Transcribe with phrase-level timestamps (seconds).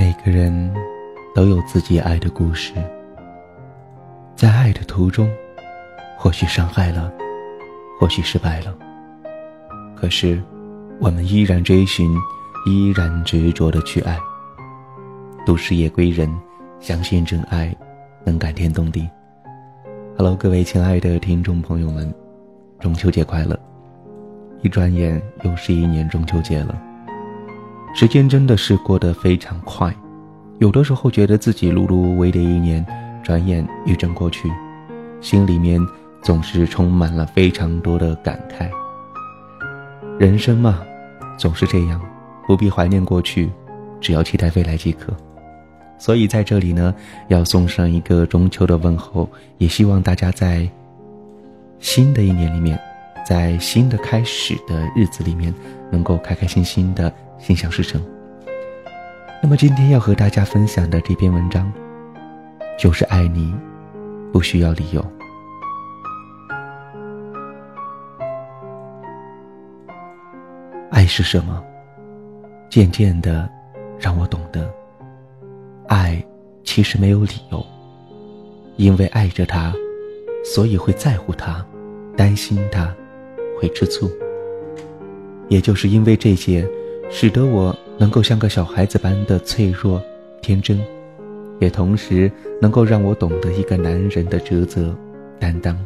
[0.00, 0.50] 每个人
[1.34, 2.72] 都有自己爱的故事，
[4.34, 5.28] 在爱的途中，
[6.16, 7.12] 或许伤害了，
[8.00, 8.74] 或许失败了，
[9.94, 10.42] 可是
[11.00, 12.10] 我们依然追寻，
[12.64, 14.18] 依然执着的去爱。
[15.44, 16.34] 都市夜归人，
[16.80, 17.76] 相信真爱
[18.24, 19.06] 能感天动地。
[20.16, 22.10] Hello，各位亲爱的听众朋友们，
[22.78, 23.54] 中秋节快乐！
[24.62, 26.89] 一转眼又是一年中秋节了。
[27.92, 29.94] 时间真的是过得非常快，
[30.58, 32.84] 有的时候觉得自己碌碌无为的一年，
[33.22, 34.50] 转眼一阵过去，
[35.20, 35.80] 心里面
[36.22, 38.70] 总是充满了非常多的感慨。
[40.18, 40.80] 人生嘛，
[41.36, 42.00] 总是这样，
[42.46, 43.50] 不必怀念过去，
[44.00, 45.12] 只要期待未来即可。
[45.98, 46.94] 所以在这里呢，
[47.28, 49.28] 要送上一个中秋的问候，
[49.58, 50.66] 也希望大家在
[51.80, 52.80] 新的一年里面，
[53.24, 55.54] 在新的开始的日子里面，
[55.90, 57.12] 能够开开心心的。
[57.40, 57.98] 心想事成。
[59.42, 61.72] 那么今天要和大家分享的这篇文章，
[62.78, 63.54] 就是爱你，
[64.30, 65.02] 不需要理由。
[70.90, 71.64] 爱是什么？
[72.68, 73.48] 渐渐的，
[73.98, 74.70] 让我懂得，
[75.88, 76.22] 爱
[76.62, 77.64] 其实没有理由。
[78.76, 79.72] 因为爱着他，
[80.44, 81.64] 所以会在乎他，
[82.18, 82.94] 担心他，
[83.60, 84.10] 会吃醋。
[85.48, 86.66] 也就是因为这些。
[87.12, 90.00] 使得我能够像个小孩子般的脆弱、
[90.40, 90.80] 天真，
[91.58, 92.30] 也同时
[92.62, 94.96] 能够让我懂得一个男人的职责、
[95.36, 95.76] 担当。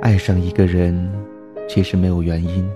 [0.00, 1.12] 爱上一个人，
[1.68, 2.66] 其实没有原因，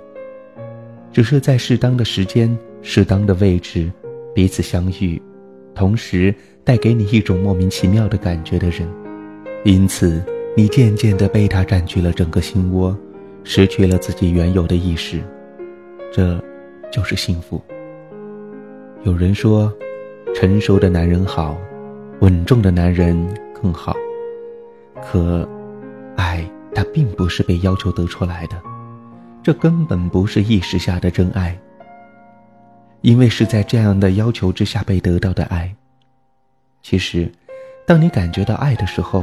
[1.10, 3.90] 只是在适当的时间、适当的位置，
[4.34, 5.20] 彼此相遇，
[5.74, 8.86] 同时带给你一种莫名其妙的感觉的人，
[9.64, 10.22] 因此
[10.58, 12.96] 你渐渐地被他占据了整个心窝，
[13.44, 15.22] 失去了自己原有的意识。
[16.10, 16.42] 这，
[16.90, 17.60] 就是幸福。
[19.02, 19.70] 有人说，
[20.34, 21.54] 成熟的男人好，
[22.20, 23.14] 稳重的男人
[23.52, 23.94] 更好。
[25.04, 25.46] 可，
[26.16, 26.42] 爱
[26.74, 28.56] 它并不是被要求得出来的，
[29.42, 31.54] 这根本不是意识下的真爱。
[33.02, 35.70] 因为是在这样的要求之下被得到的爱。
[36.80, 37.30] 其实，
[37.86, 39.22] 当你感觉到爱的时候，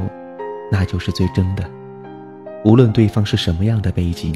[0.73, 1.63] 那就是最真的。
[2.65, 4.33] 无论对方是什么样的背景。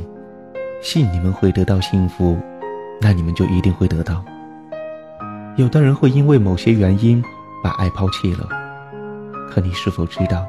[0.80, 2.38] 信你们会得到幸福，
[3.02, 4.24] 那你们就一定会得到。
[5.56, 7.20] 有的人会因为某些原因
[7.64, 8.48] 把爱抛弃了，
[9.50, 10.46] 可你是否知道，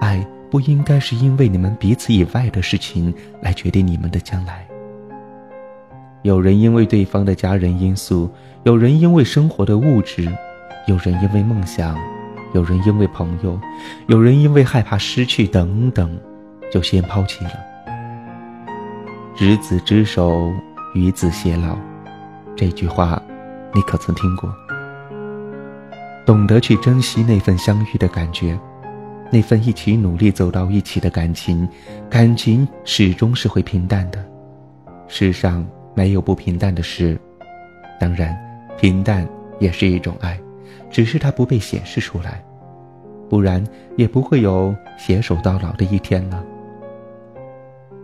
[0.00, 3.12] 爱不应该是因为你们彼此以外的事情
[3.42, 4.66] 来决定你们的将来。
[6.22, 8.30] 有人因为对方的家人因素，
[8.62, 10.26] 有人因为生活的物质，
[10.86, 11.94] 有人因为梦想，
[12.54, 13.60] 有人因为朋友，
[14.06, 16.18] 有人因为害怕失去等等，
[16.72, 17.50] 就先抛弃了。
[19.36, 20.50] 执子之手，
[20.94, 21.76] 与子偕老，
[22.56, 23.22] 这句话，
[23.74, 24.52] 你可曾听过？
[26.26, 28.58] 懂得去珍惜那份相遇的感觉，
[29.30, 31.68] 那份一起努力走到一起的感情，
[32.10, 34.24] 感情始终是会平淡的。
[35.06, 37.18] 世上没有不平淡的事，
[38.00, 38.36] 当然，
[38.78, 39.26] 平淡
[39.58, 40.38] 也是一种爱，
[40.90, 42.42] 只是它不被显示出来，
[43.28, 43.64] 不然
[43.96, 46.44] 也不会有携手到老的一天了。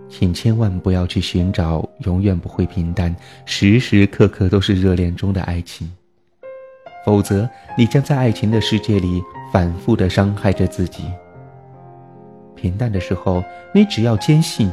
[0.08, 3.14] 请千万不要去寻找永远不会平淡、
[3.46, 5.90] 时时刻刻都是热恋中的爱情，
[7.04, 9.22] 否则你将在爱情的世界里
[9.52, 11.04] 反复的伤害着自己。
[12.54, 13.42] 平淡的时候，
[13.74, 14.70] 你只要坚信，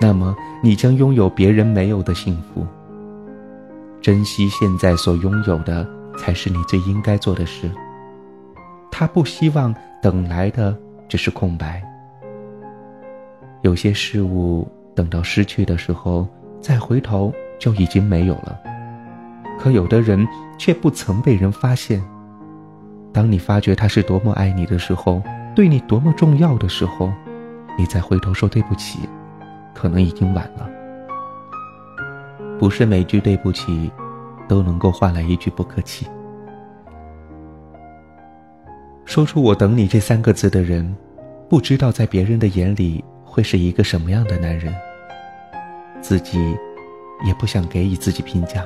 [0.00, 2.66] 那么你将拥有别人没有的幸福。
[4.00, 5.86] 珍惜现在所拥有的，
[6.16, 7.70] 才是你最应该做的事。
[8.90, 10.76] 他不希望等来的
[11.08, 11.82] 只是空白。
[13.62, 16.28] 有些事物等到失去的时候，
[16.60, 18.60] 再回头就已经没有了。
[19.58, 20.26] 可有的人
[20.58, 22.02] 却不曾被人发现。
[23.12, 25.22] 当你发觉他是多么爱你的时候，
[25.54, 27.12] 对你多么重要的时候，
[27.78, 28.98] 你再回头说对不起，
[29.72, 30.68] 可能已经晚了。
[32.58, 33.90] 不是每句对不起，
[34.48, 36.06] 都能够换来一句不客气。
[39.04, 40.96] 说出“我等你”这三个字的人，
[41.48, 43.04] 不知道在别人的眼里。
[43.26, 44.72] 会是一个什么样的男人？
[46.00, 46.38] 自己
[47.26, 48.64] 也不想给予自己评价。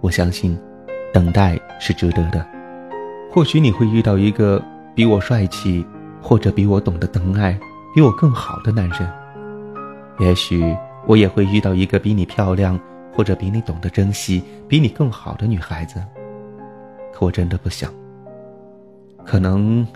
[0.00, 0.58] 我相信，
[1.12, 2.44] 等待是值得的。
[3.30, 4.60] 或许你会遇到一个
[4.92, 5.86] 比我帅气，
[6.20, 7.56] 或者比我懂得疼爱、
[7.94, 9.08] 比我更好的男人。
[10.18, 12.76] 也许我也会遇到一个比你漂亮，
[13.12, 16.02] 或者比你懂得珍惜、比你更好的女孩子。
[17.12, 17.92] 可我真的不想。
[19.24, 19.86] 可能，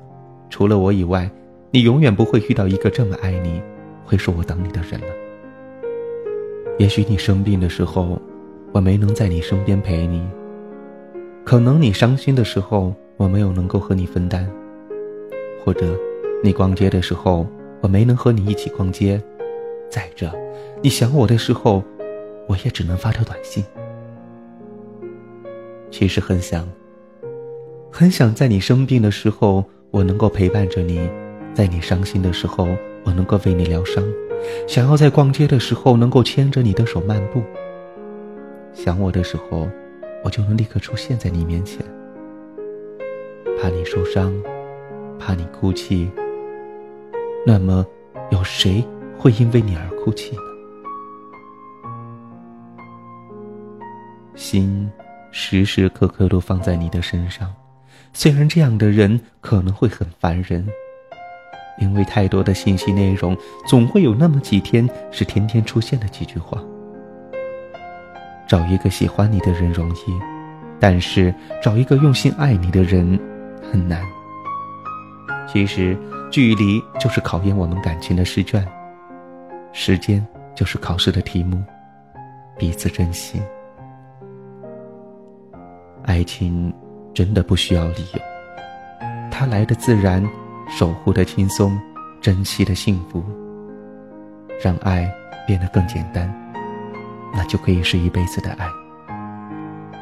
[0.50, 1.30] 除了我以外。
[1.74, 3.58] 你永远不会遇到一个这么爱你、
[4.04, 5.06] 会说我等你的人了。
[6.78, 8.20] 也许你生病的时候，
[8.72, 10.20] 我没能在你身边陪你；
[11.46, 14.44] 可能你伤心的时候，我没有能够和你分担；
[15.64, 15.98] 或者，
[16.44, 17.46] 你逛街的时候，
[17.80, 19.18] 我没能和你一起逛街；
[19.88, 20.30] 再者，
[20.82, 21.82] 你想我的时候，
[22.48, 23.64] 我也只能发条短信。
[25.90, 26.68] 其实很想，
[27.90, 31.08] 很想在你生病的时候，我能够陪伴着你；
[31.54, 32.66] 在你伤心的时候，
[33.04, 34.02] 我能够为你疗伤。
[34.66, 37.42] 想要在逛街的时候能够牵着你的手漫步。
[38.72, 39.68] 想我的时候，
[40.24, 41.84] 我就能立刻出现在你面前。
[43.60, 44.34] 怕你受伤，
[45.18, 46.10] 怕你哭泣。
[47.46, 47.86] 那么，
[48.30, 48.82] 有谁
[49.18, 50.42] 会因为你而哭泣呢？
[54.42, 54.90] 心
[55.30, 57.54] 时时刻刻都放在你的身上，
[58.12, 60.66] 虽然这样的人可能会很烦人。
[61.78, 63.36] 因为太多的信息内容，
[63.68, 66.60] 总会有那么几天是天天出现的几句话。
[68.48, 70.20] 找一个喜欢你的人容易，
[70.80, 73.18] 但是找一个用心爱你的人
[73.70, 74.02] 很难。
[75.48, 75.96] 其实，
[76.32, 78.66] 距离就是考验我们感情的试卷，
[79.72, 80.24] 时间
[80.54, 81.62] 就是考试的题目，
[82.58, 83.40] 彼此珍惜。
[86.04, 86.72] 爱情
[87.14, 88.20] 真的不需要理由，
[89.30, 90.22] 它来的自然。
[90.78, 91.78] 守护的轻松，
[92.18, 93.22] 珍惜的幸福，
[94.64, 95.12] 让爱
[95.46, 96.32] 变得更简单，
[97.34, 98.66] 那就可以是一辈子的爱。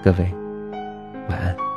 [0.04, 0.32] 各位，
[1.28, 1.69] 晚安。